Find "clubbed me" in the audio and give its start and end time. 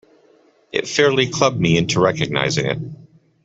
1.27-1.77